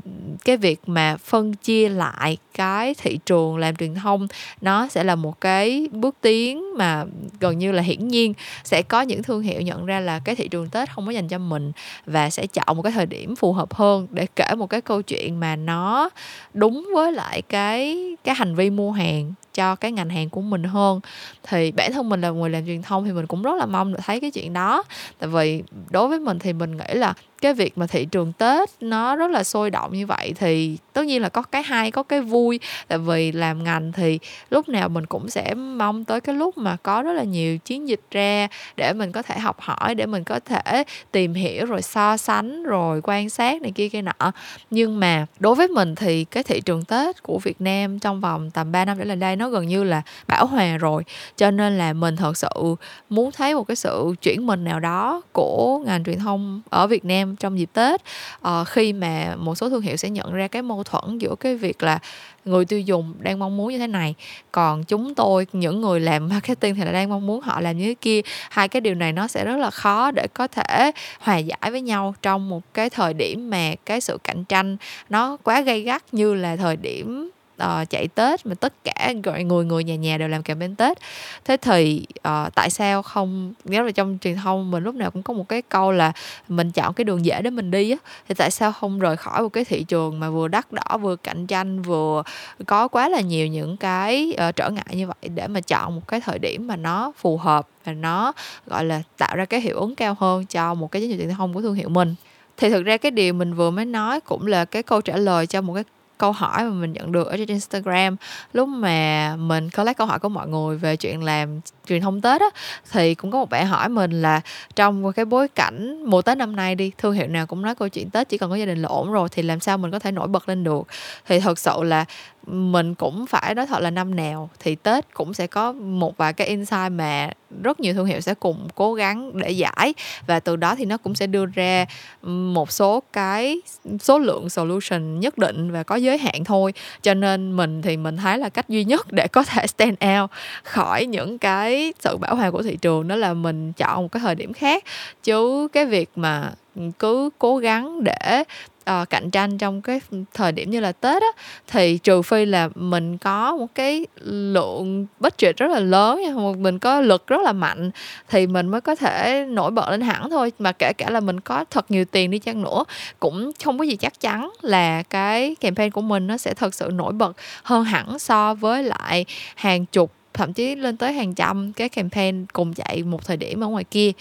[0.44, 4.28] cái việc mà phân chia lại cái thị trường làm truyền thông
[4.60, 7.04] nó sẽ là một cái bước tiến mà
[7.40, 8.34] gần như là hiển nhiên
[8.64, 11.28] sẽ có những thương hiệu nhận ra là cái thị trường tết không có dành
[11.28, 11.72] cho mình
[12.06, 15.02] và sẽ chọn một cái thời điểm phù hợp hơn để kể một cái câu
[15.02, 16.10] chuyện mà nó
[16.54, 20.64] đúng với lại cái cái hành vi mua hàng cho cái ngành hàng của mình
[20.64, 21.00] hơn.
[21.42, 23.92] Thì bản thân mình là người làm truyền thông thì mình cũng rất là mong
[23.92, 24.82] được thấy cái chuyện đó.
[25.18, 28.70] Tại vì đối với mình thì mình nghĩ là cái việc mà thị trường tết
[28.80, 32.02] nó rất là sôi động như vậy thì tất nhiên là có cái hay, có
[32.02, 32.60] cái vui.
[32.88, 34.18] Tại vì làm ngành thì
[34.50, 37.88] lúc nào mình cũng sẽ mong tới cái lúc mà có rất là nhiều chiến
[37.88, 41.82] dịch ra để mình có thể học hỏi, để mình có thể tìm hiểu, rồi
[41.82, 44.32] so sánh, rồi quan sát này kia kia nọ.
[44.70, 48.50] Nhưng mà đối với mình thì cái thị trường tết của Việt Nam trong vòng
[48.50, 51.02] tầm 3 năm trở lại đây nó gần như là bão hòa rồi.
[51.36, 52.74] Cho nên là mình thật sự
[53.08, 57.04] muốn thấy một cái sự chuyển mình nào đó của ngành truyền thông ở Việt
[57.04, 58.00] Nam trong dịp Tết.
[58.48, 61.56] Uh, khi mà một số thương hiệu sẽ nhận ra cái mâu thuẫn giữa cái
[61.56, 61.98] việc là
[62.44, 64.14] người tiêu dùng đang mong muốn như thế này
[64.52, 67.84] còn chúng tôi những người làm marketing thì là đang mong muốn họ làm như
[67.84, 68.20] thế kia.
[68.50, 71.80] Hai cái điều này nó sẽ rất là khó để có thể hòa giải với
[71.80, 74.76] nhau trong một cái thời điểm mà cái sự cạnh tranh
[75.08, 77.30] nó quá gay gắt như là thời điểm
[77.62, 80.98] uh, chạy tết mà tất cả gọi người người nhà nhà đều làm campaign tết.
[81.44, 85.22] Thế thì uh, tại sao không nếu là trong truyền thông mình lúc nào cũng
[85.22, 86.12] có một cái câu là
[86.48, 87.96] mình chọn cái đường dễ để mình đi á
[88.28, 91.16] thì tại sao không rời khỏi một cái thị trường mà vừa đắt đỏ vừa
[91.16, 92.22] cạnh tranh vừa
[92.66, 96.08] có quá là nhiều những cái uh, trở ngại như vậy để mà chọn một
[96.08, 98.32] cái thời điểm mà nó phù hợp và nó
[98.66, 101.34] gọi là tạo ra cái hiệu ứng cao hơn cho một cái chiến dịch truyền
[101.34, 102.14] thông của thương hiệu mình?
[102.56, 105.46] Thì thực ra cái điều mình vừa mới nói cũng là cái câu trả lời
[105.46, 105.84] cho một cái
[106.18, 108.16] câu hỏi mà mình nhận được ở trên Instagram.
[108.52, 112.20] Lúc mà mình có lấy câu hỏi của mọi người về chuyện làm truyền thông
[112.20, 112.46] Tết á,
[112.90, 114.40] thì cũng có một bạn hỏi mình là
[114.76, 117.88] trong cái bối cảnh mùa Tết năm nay đi, thương hiệu nào cũng nói câu
[117.88, 119.98] chuyện Tết chỉ cần có gia đình là ổn rồi thì làm sao mình có
[119.98, 120.82] thể nổi bật lên được?
[121.26, 122.04] Thì thật sự là
[122.50, 126.32] mình cũng phải nói thật là năm nào thì Tết cũng sẽ có một vài
[126.32, 127.30] cái insight mà
[127.62, 129.94] rất nhiều thương hiệu sẽ cùng cố gắng để giải.
[130.26, 131.86] Và từ đó thì nó cũng sẽ đưa ra
[132.22, 133.60] một số cái
[134.00, 136.72] số lượng solution nhất định và có giới hạn thôi.
[137.02, 140.30] Cho nên mình thì mình thấy là cách duy nhất để có thể stand out
[140.62, 144.20] khỏi những cái sự bảo hòa của thị trường đó là mình chọn một cái
[144.20, 144.84] thời điểm khác.
[145.22, 146.52] Chứ cái việc mà
[146.98, 148.44] cứ cố gắng để
[148.90, 150.00] uh, cạnh tranh trong cái
[150.34, 151.28] thời điểm như là Tết á
[151.66, 156.20] thì trừ phi là mình có một cái lượng budget rất là lớn
[156.62, 157.90] mình có lực rất là mạnh
[158.28, 160.52] thì mình mới có thể nổi bật lên hẳn thôi.
[160.58, 162.84] Mà kể cả là mình có thật nhiều tiền đi chăng nữa
[163.20, 166.90] cũng không có gì chắc chắn là cái campaign của mình nó sẽ thật sự
[166.92, 169.24] nổi bật hơn hẳn so với lại
[169.56, 173.64] hàng chục thậm chí lên tới hàng trăm cái campaign cùng chạy một thời điểm
[173.64, 174.12] ở ngoài kia.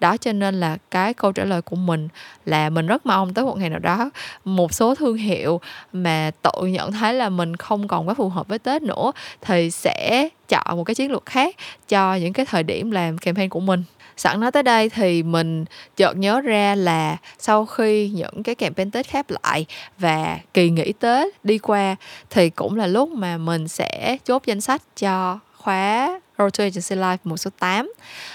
[0.00, 2.08] Đó cho nên là cái câu trả lời của mình
[2.46, 4.10] là mình rất mong tới một ngày nào đó,
[4.44, 5.60] một số thương hiệu
[5.92, 9.70] mà tự nhận thấy là mình không còn quá phù hợp với tết nữa thì
[9.70, 11.56] sẽ chọn một cái chiến lược khác
[11.88, 13.82] cho những cái thời điểm làm campaign của mình
[14.16, 15.64] sẵn nói tới đây thì mình
[15.96, 19.66] chợt nhớ ra là sau khi những cái campaign tết khép lại
[19.98, 21.96] và kỳ nghỉ tết đi qua
[22.30, 26.96] thì cũng là lúc mà mình sẽ chốt danh sách cho khóa Road to Agency
[26.96, 27.92] Life mùa số 8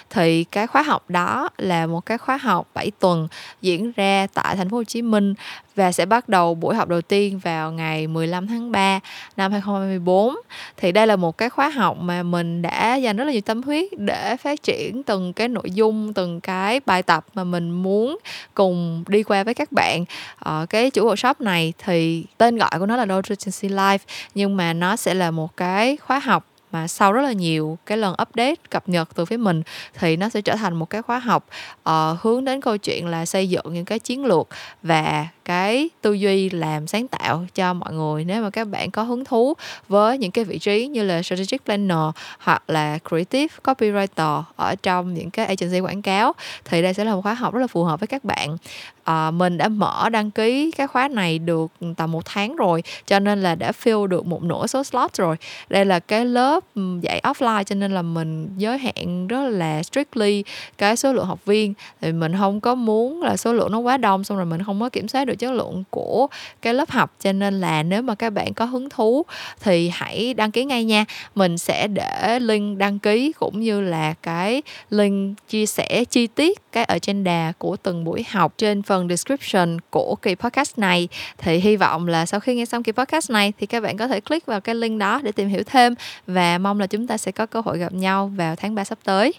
[0.10, 3.28] thì cái khóa học đó là một cái khóa học 7 tuần
[3.62, 5.34] diễn ra tại thành phố Hồ Chí Minh
[5.76, 9.00] và sẽ bắt đầu buổi học đầu tiên vào ngày 15 tháng 3
[9.38, 10.36] năm 2024
[10.78, 13.64] thì đây là một cái khóa học mà mình đã dành rất là nhiều tâm
[13.64, 18.18] huyết để phát triển từng cái nội dung, từng cái bài tập mà mình muốn
[18.54, 20.06] cùng đi qua với các bạn.
[20.40, 24.06] Ở cái chủ workshop này thì tên gọi của nó là Road to Agency Life,
[24.36, 26.46] nhưng mà nó sẽ là một cái khóa học
[26.78, 29.62] mà sau rất là nhiều cái lần update cập nhật từ phía mình
[29.94, 31.46] thì nó sẽ trở thành một cái khóa học
[31.90, 34.48] uh, hướng đến câu chuyện là xây dựng những cái chiến lược
[34.84, 39.04] và cái tư duy làm sáng tạo cho mọi người nếu mà các bạn có
[39.04, 39.54] hứng thú
[39.88, 41.98] với những cái vị trí như là strategic planner
[42.40, 46.34] hoặc là creative copywriter ở trong những cái agency quảng cáo
[46.66, 48.58] thì đây sẽ là một khóa học rất là phù hợp với các bạn.
[49.04, 53.20] À, mình đã mở đăng ký cái khóa này được tầm một tháng rồi cho
[53.20, 55.36] nên là đã fill được một nửa số slot rồi.
[55.70, 56.64] Đây là cái lớp
[57.02, 60.44] dạy offline cho nên là mình giới hạn rất là strictly
[60.78, 61.74] cái số lượng học viên.
[62.02, 64.80] Thì mình không có muốn là số lượng nó quá đông xong rồi mình không
[64.80, 66.28] có kiểm soát được chất lượng của
[66.62, 67.14] cái lớp học.
[67.20, 69.26] Cho nên là nếu mà các bạn có hứng thú
[69.60, 71.06] thì hãy đăng ký ngay nha.
[71.36, 76.72] Mình sẽ để link đăng ký cũng như là cái link chia sẻ chi tiết
[76.72, 81.08] cái agenda của từng buổi học trên phần description của kỳ podcast này.
[81.38, 84.08] Thì hy vọng là sau khi nghe xong kỳ podcast này thì các bạn có
[84.08, 85.96] thể click vào cái link đó để tìm hiểu thêm
[86.28, 88.98] và mong là chúng ta sẽ có cơ hội gặp nhau vào tháng 3 sắp
[89.04, 89.34] tới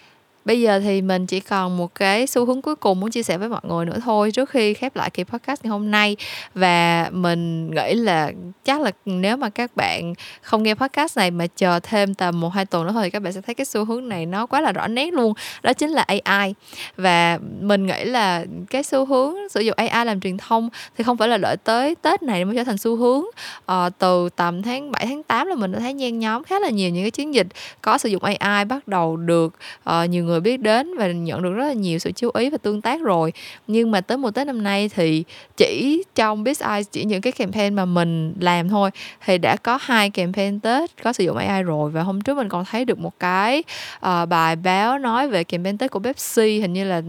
[0.49, 3.37] bây giờ thì mình chỉ còn một cái xu hướng cuối cùng muốn chia sẻ
[3.37, 6.15] với mọi người nữa thôi trước khi khép lại kỳ podcast ngày hôm nay.
[6.55, 8.31] Và mình nghĩ là
[8.65, 12.49] chắc là nếu mà các bạn không nghe podcast này mà chờ thêm tầm một
[12.49, 14.61] hai tuần nữa thôi thì các bạn sẽ thấy cái xu hướng này nó quá
[14.61, 15.33] là rõ nét luôn.
[15.63, 16.53] Đó chính là AI
[16.97, 21.17] và mình nghĩ là cái xu hướng sử dụng AI làm truyền thông thì không
[21.17, 23.23] phải là đợi tới Tết này mới trở thành xu hướng.
[23.65, 26.69] Ờ, từ tầm tháng 7 tháng 8 là mình đã thấy nhen nhóm khá là
[26.69, 27.47] nhiều những cái chiến dịch
[27.81, 29.55] có sử dụng AI bắt đầu được
[29.89, 32.49] uh, nhiều người người biết đến và nhận được rất là nhiều sự chú ý
[32.49, 33.33] và tương tác rồi.
[33.67, 35.23] Nhưng mà tới mùa tết năm nay thì
[35.57, 38.89] chỉ trong Biz Eyes chỉ những cái campaign mà mình làm thôi
[39.25, 41.91] thì đã có hai campaign tết có sử dụng AI rồi.
[41.91, 43.63] Và hôm trước mình còn thấy được một cái
[43.97, 46.59] uh, bài báo nói về campaign tết của Pepsi.
[46.59, 47.01] Hình như là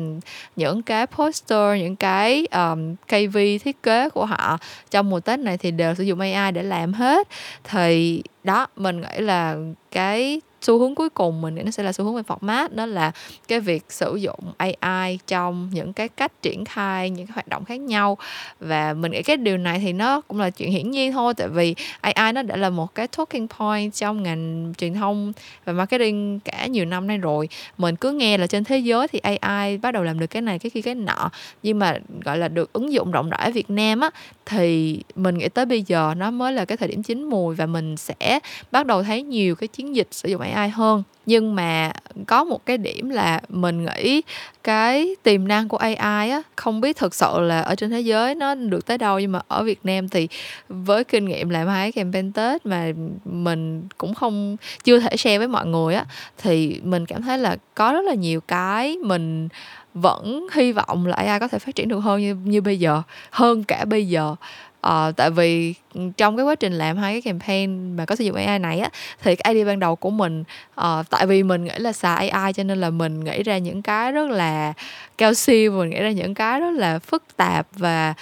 [0.56, 4.58] những cái poster những cái um, KV thiết kế của họ
[4.90, 7.28] trong mùa tết này thì đều sử dụng AI để làm hết.
[7.64, 9.56] Thì đó mình nghĩ là
[9.90, 12.86] cái xu hướng cuối cùng mình nghĩ nó sẽ là xu hướng về format, đó
[12.86, 13.12] là
[13.48, 17.64] cái việc sử dụng AI trong những cái cách triển khai những cái hoạt động
[17.64, 18.18] khác nhau.
[18.60, 21.48] Và mình nghĩ cái điều này thì nó cũng là chuyện hiển nhiên thôi, tại
[21.48, 25.32] vì AI nó đã là một cái talking point trong ngành truyền thông
[25.64, 27.48] và marketing cả nhiều năm nay rồi.
[27.78, 30.58] Mình cứ nghe là trên thế giới thì AI bắt đầu làm được cái này,
[30.58, 31.30] cái kia, cái nọ.
[31.62, 34.10] Nhưng mà, gọi là, được ứng dụng rộng rãi ở Việt Nam á
[34.46, 37.66] thì mình nghĩ tới bây giờ nó mới là cái thời điểm chín mùi và
[37.66, 38.38] mình sẽ
[38.70, 41.92] bắt đầu thấy nhiều cái chiến dịch sử dụng AI hơn nhưng mà
[42.26, 44.22] có một cái điểm là mình nghĩ
[44.64, 48.34] cái tiềm năng của AI á không biết thực sự là ở trên thế giới
[48.34, 50.28] nó được tới đâu nhưng mà ở Việt Nam thì
[50.68, 52.92] với kinh nghiệm làm hai campaign Tết mà
[53.24, 56.04] mình cũng không chưa thể share với mọi người á
[56.38, 59.48] thì mình cảm thấy là có rất là nhiều cái mình
[59.94, 63.02] vẫn hy vọng là AI có thể phát triển được hơn như như bây giờ
[63.30, 64.36] hơn cả bây giờ.
[64.80, 65.74] À, tại vì
[66.16, 68.90] trong cái quá trình làm hai cái campaign mà có sử dụng AI này á
[69.22, 70.44] thì cái idea ban đầu của mình
[70.80, 73.82] uh, tại vì mình nghĩ là xài AI cho nên là mình nghĩ ra những
[73.82, 74.72] cái rất là
[75.18, 78.14] cao siêu mình nghĩ ra những cái rất là phức tạp và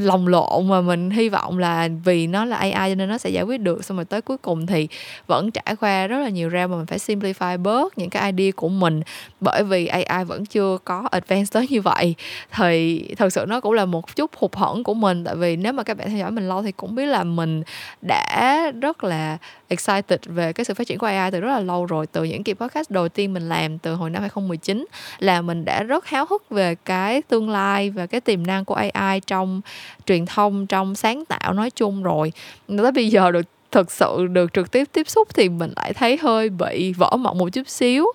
[0.00, 3.30] lồng lộn mà mình hy vọng là vì nó là AI cho nên nó sẽ
[3.30, 3.84] giải quyết được.
[3.84, 4.88] Xong rồi tới cuối cùng thì
[5.26, 8.52] vẫn trải qua rất là nhiều ra mà mình phải simplify bớt những cái idea
[8.56, 9.02] của mình
[9.40, 12.14] bởi vì AI vẫn chưa có advanced tới như vậy.
[12.50, 15.72] Thì thật sự nó cũng là một chút hụt hẫng của mình tại vì nếu
[15.72, 17.62] mà các bạn theo dõi mình lâu thì cũng biết là mình
[18.02, 21.86] đã rất là excited về cái sự phát triển của AI từ rất là lâu
[21.86, 24.86] rồi, từ những kỳ podcast đầu tiên mình làm từ hồi năm 2019
[25.18, 28.80] là mình đã rất háo hức về cái tương lai và cái tiềm năng của
[28.92, 29.60] AI trong
[30.06, 32.32] truyền thông, trong sáng tạo nói chung rồi.
[32.68, 36.16] Tới bây giờ được thực sự được trực tiếp tiếp xúc thì mình lại thấy
[36.16, 38.06] hơi bị vỡ mộng một chút xíu.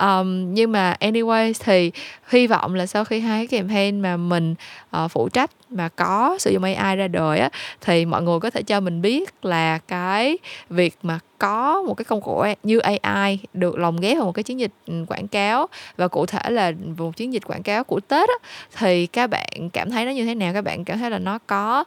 [0.00, 1.92] Um, nhưng mà anyway thì
[2.28, 4.54] hy vọng là sau khi hai cái campaign mà mình
[5.04, 8.50] uh, phụ trách mà có sử dụng AI ra đời á thì mọi người có
[8.50, 10.38] thể cho mình biết là cái
[10.70, 14.42] việc mà có một cái công cụ như AI được lồng ghép vào một cái
[14.42, 15.66] chiến dịch ừ, quảng cáo
[15.96, 18.34] và cụ thể là một chiến dịch quảng cáo của Tết á,
[18.78, 20.52] thì các bạn cảm thấy nó như thế nào?
[20.54, 21.84] Các bạn cảm thấy là nó có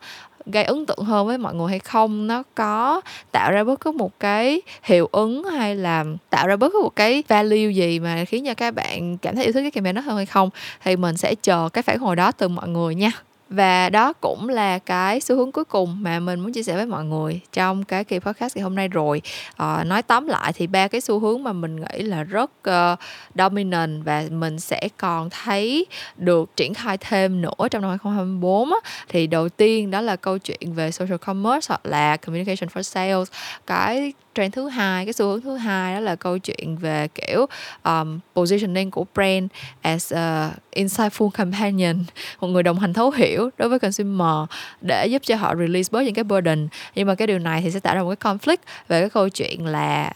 [0.52, 2.28] gây ấn tượng hơn với mọi người hay không?
[2.28, 6.74] Nó có tạo ra bất cứ một cái hiệu ứng hay là tạo ra bất
[6.74, 9.72] cứ một cái value gì mà khiến cho các bạn cảm thấy yêu thích cái
[9.72, 10.50] campaign đó hơn hay không?
[10.84, 13.12] Thì mình sẽ chờ cái phản hồi đó từ mọi người nha
[13.50, 16.86] và đó cũng là cái xu hướng cuối cùng mà mình muốn chia sẻ với
[16.86, 19.22] mọi người trong cái kỳ podcast ngày hôm nay rồi.
[19.56, 23.00] À, nói tóm lại thì ba cái xu hướng mà mình nghĩ là rất uh,
[23.36, 25.86] dominant và mình sẽ còn thấy
[26.18, 28.78] được triển khai thêm nữa trong năm 2024 á,
[29.10, 33.32] thì đầu tiên đó là câu chuyện về social commerce hoặc là communication for sales.
[33.68, 37.46] Cái trend thứ hai cái xu hướng thứ hai đó là câu chuyện về kiểu
[37.84, 39.48] um, positioning của brand
[39.82, 41.96] as a insightful companion
[42.40, 44.50] một người đồng hành thấu hiểu đối với consumer
[44.82, 46.68] để giúp cho họ release bớt những cái burden.
[46.96, 49.30] Nhưng mà cái điều này thì sẽ tạo ra một cái conflict về cái câu
[49.30, 50.14] chuyện là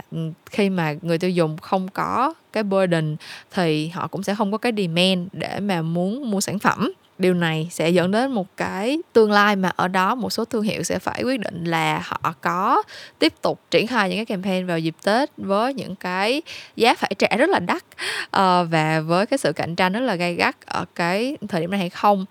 [0.52, 3.16] khi mà người tiêu dùng không có cái burden
[3.52, 6.92] thì họ cũng sẽ không có cái demand để mà muốn mua sản phẩm
[7.24, 10.64] điều này sẽ dẫn đến một cái tương lai mà ở đó một số thương
[10.64, 12.84] hiệu sẽ phải quyết định là họ có
[13.20, 16.42] tiếp tục triển khai những cái campaign vào dịp tết với những cái
[16.76, 17.84] giá phải trả rất là đắt
[18.26, 21.72] uh, và với cái sự cạnh tranh rất là gay gắt ở cái thời điểm
[21.72, 22.26] này hay không.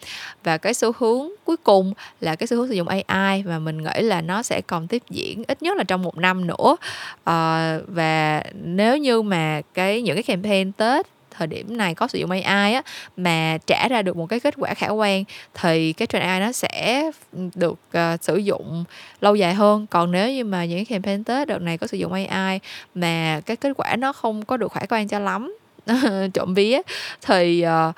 [0.45, 3.83] Và cái xu hướng cuối cùng là cái xu hướng sử dụng AI và mình
[3.83, 6.77] nghĩ là nó sẽ còn tiếp diễn ít nhất là trong một năm nữa.
[7.21, 12.19] Uh, và nếu như mà cái những cái campaign tết thời điểm này có sử
[12.19, 12.83] dụng AI á
[13.17, 16.53] mà trả ra được một cái kết quả khả quan thì cái trend AI nó
[16.53, 17.11] sẽ
[17.55, 18.85] được uh, sử dụng
[19.21, 19.87] lâu dài hơn.
[19.87, 22.59] Còn nếu như mà những campaign tết đợt này có sử dụng AI
[22.95, 25.57] mà cái kết quả nó không có được khả quan cho lắm
[26.35, 26.81] trộm vía
[27.27, 27.95] thì uh,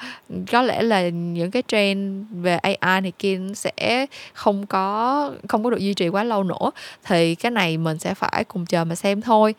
[0.53, 5.70] có lẽ là những cái trend về AI này kia sẽ không có không có
[5.70, 6.70] được duy trì quá lâu nữa.
[7.05, 9.55] Thì cái này mình sẽ phải cùng chờ mà xem thôi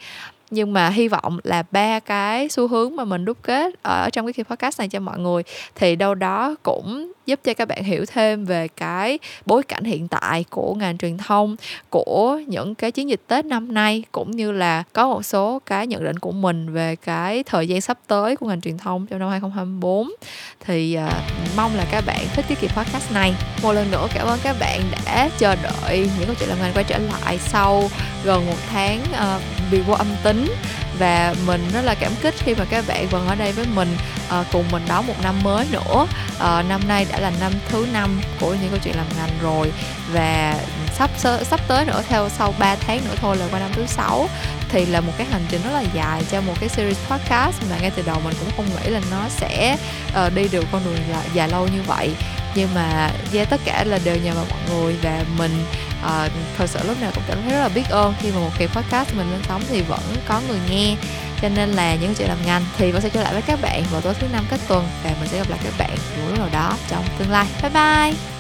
[0.52, 4.34] nhưng mà hy vọng là ba cái xu hướng mà mình đúc kết ở trong
[4.34, 5.44] cái podcast này cho mọi người
[5.76, 10.08] thì đâu đó cũng giúp cho các bạn hiểu thêm về cái bối cảnh hiện
[10.08, 11.56] tại của ngành truyền thông
[11.90, 15.88] của những cái chiến dịch Tết năm nay cũng như là có một số cái
[15.88, 19.20] nhận định của mình về cái thời gian sắp tới của ngành truyền thông trong
[19.20, 20.10] năm 2024
[20.60, 21.14] thì uh,
[21.58, 23.34] mong là các bạn thích cái kỳ podcast này.
[23.64, 26.74] Một lần nữa cảm ơn các bạn đã chờ đợi những câu chuyện làm ngành
[26.74, 27.90] quay trở lại sau
[28.26, 29.42] gần một tháng uh,
[29.72, 30.56] bị vô âm tính
[31.00, 33.98] và mình rất là cảm kích khi mà các bạn vẫn ở đây với mình
[34.30, 36.08] à, cùng mình đón một năm mới nữa.
[36.40, 39.72] À, năm nay đã là năm thứ năm của những câu chuyện làm ngành rồi.
[40.14, 40.56] Và
[40.98, 41.10] sắp
[41.44, 44.30] sắp tới nữa theo sau 3 tháng nữa thôi là qua năm thứ sáu
[44.70, 47.78] thì là một cái hành trình rất là dài cho một cái series podcast mà
[47.82, 49.78] ngay từ đầu mình cũng không nghĩ là nó sẽ
[50.26, 52.12] uh, đi được con đường dài, dài lâu như vậy.
[52.56, 55.66] Nhưng mà yeah, tất cả là đều nhờ vào mọi người và mình
[56.06, 58.52] uh, thật sự lúc nào cũng cảm thấy rất là biết ơn khi mà một
[58.58, 60.96] kỳ podcast mình lên sóng thì vẫn có người nghe.
[61.42, 63.84] Cho nên là những chuyện làm ngành thì vẫn sẽ trở lại với các bạn
[63.92, 66.40] vào tối thứ năm các tuần và mình sẽ gặp lại các bạn một lúc
[66.40, 67.46] nào đó trong tương lai.
[67.62, 68.35] Bye bye!